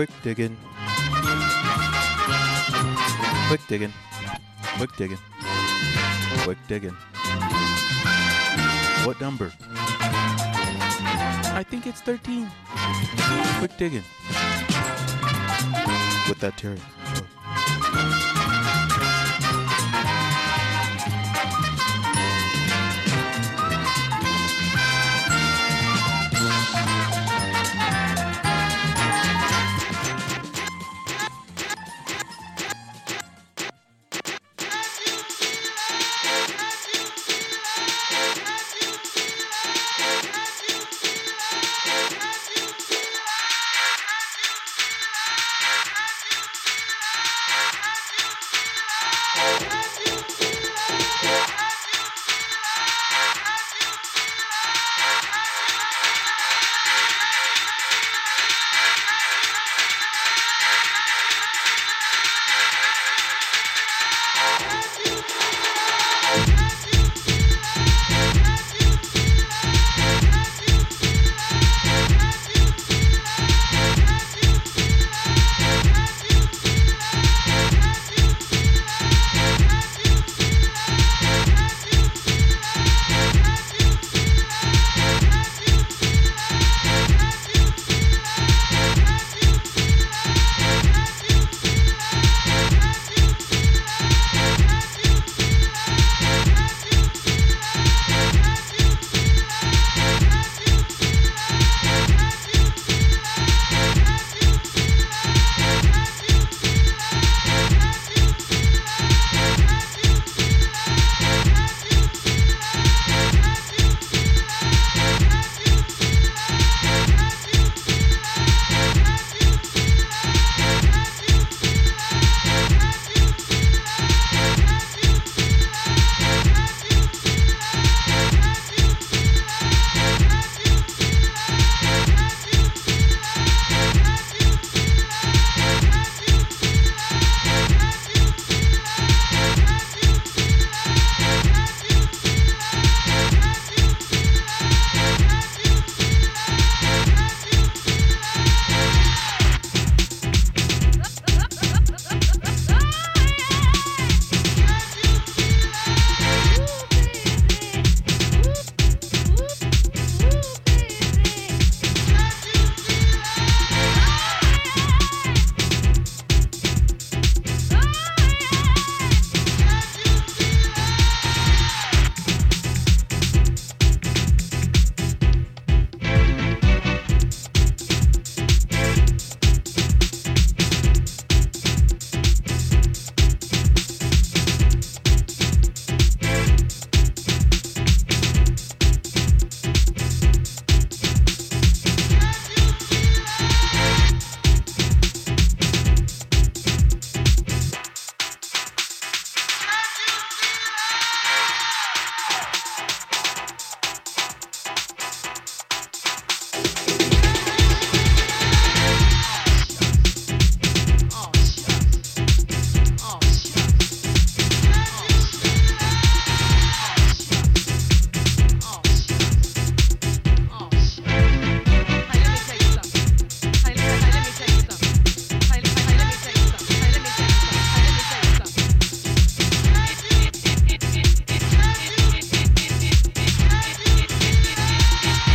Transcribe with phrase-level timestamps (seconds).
[0.00, 0.56] Quick digging.
[3.48, 3.92] Quick digging.
[4.78, 5.18] Quick digging.
[6.44, 6.96] Quick digging.
[9.04, 9.52] What number?
[11.52, 12.50] I think it's 13.
[13.58, 14.04] Quick digging.
[16.30, 16.80] With that Terry.
[49.40, 49.99] Sure.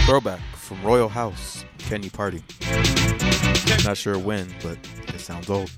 [0.05, 2.43] Throwback from Royal House, Can You Party.
[3.83, 4.77] Not sure when, but
[5.07, 5.71] it sounds old.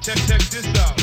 [0.00, 0.95] Check, check, this out.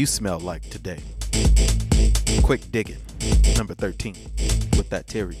[0.00, 0.98] You smell like today?
[2.42, 2.96] Quick digging,
[3.58, 4.16] number 13,
[4.78, 5.36] with that Terry.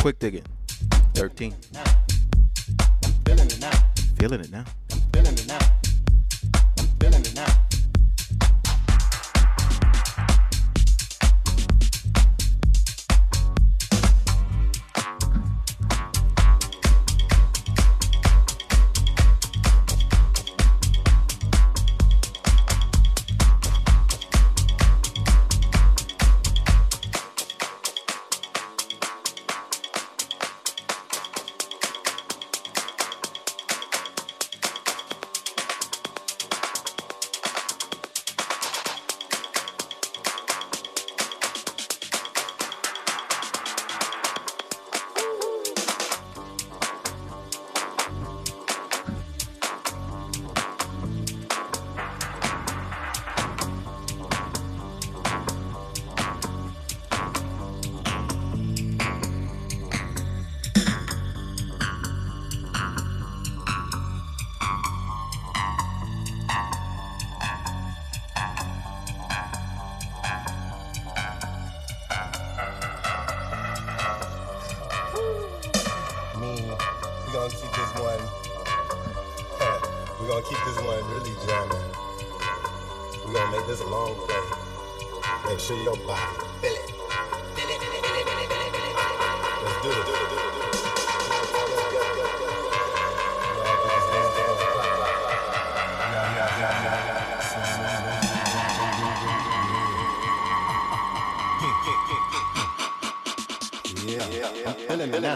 [0.00, 0.44] Quick digging.
[1.12, 1.54] 13.
[3.26, 3.70] Feeling it now.
[4.18, 4.64] Feeling it now.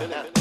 [0.02, 0.33] yeah.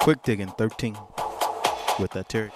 [0.00, 0.96] Quick digging 13
[1.98, 2.50] with that Terry.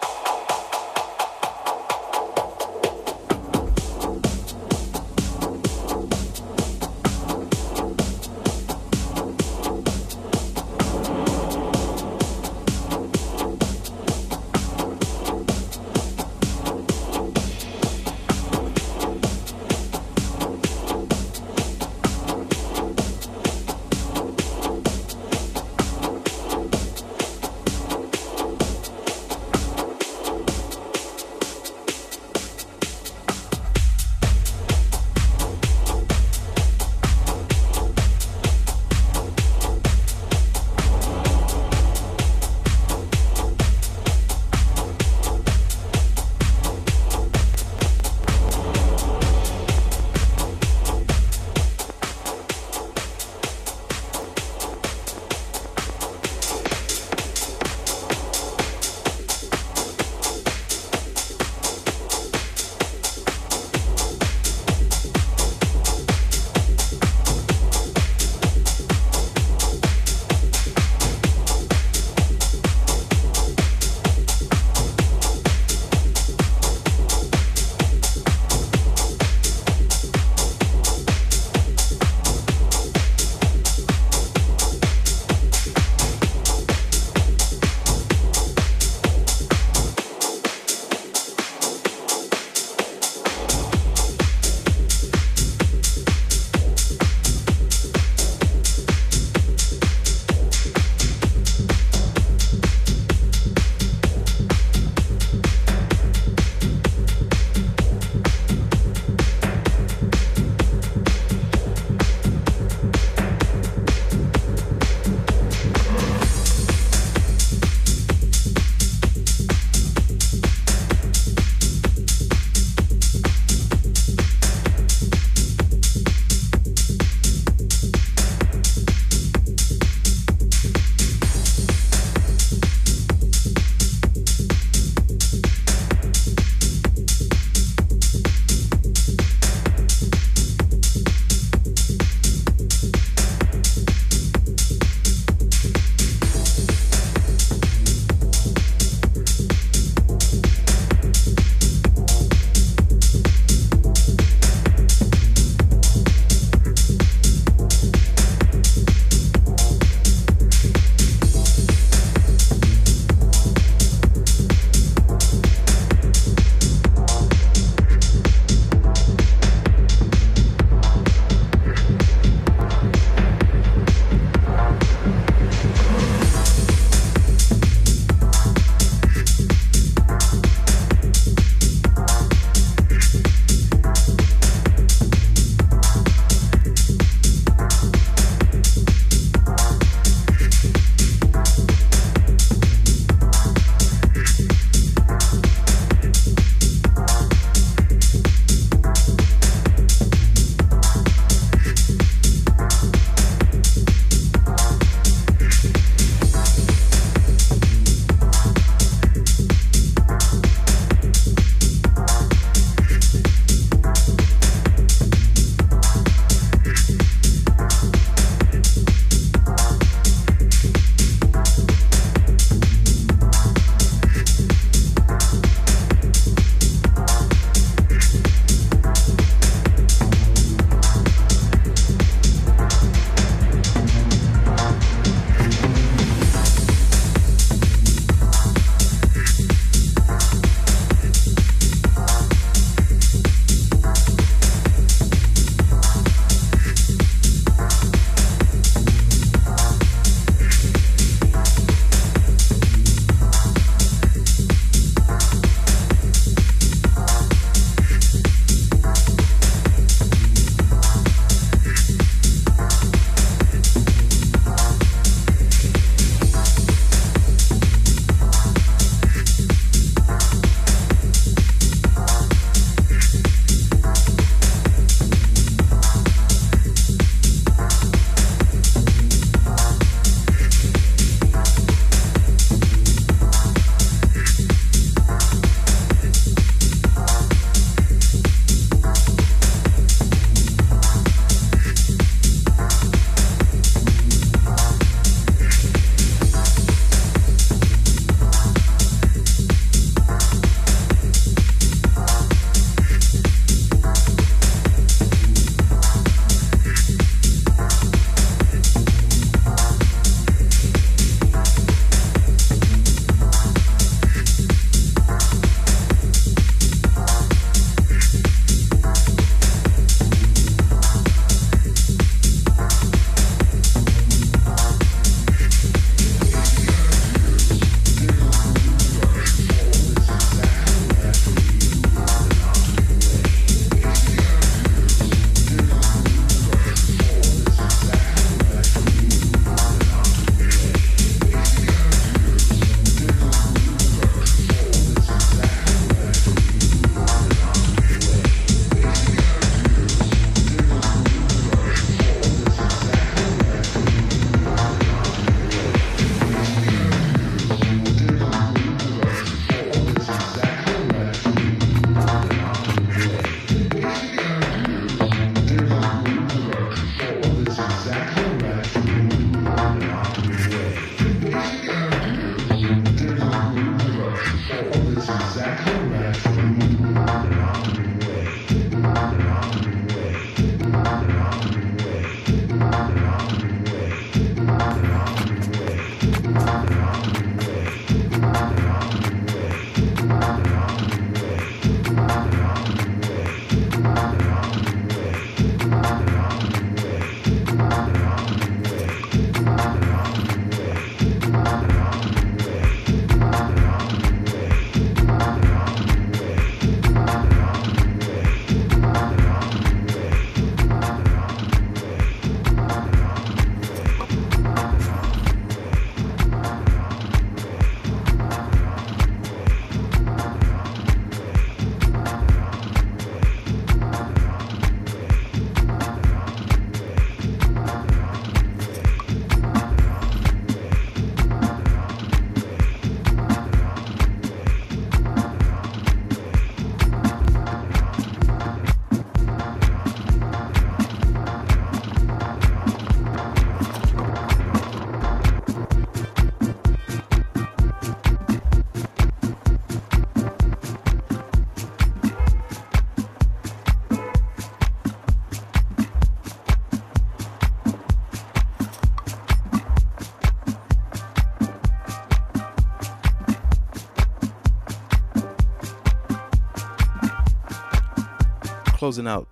[468.84, 469.26] Closing out,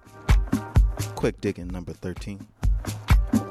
[1.14, 2.40] quick digging number 13.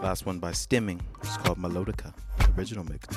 [0.02, 1.00] Last one by Stimming.
[1.22, 2.12] It's called Melodica,
[2.58, 3.08] original mix.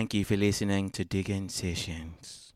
[0.00, 2.49] Thank you for listening to Diggin Sessions.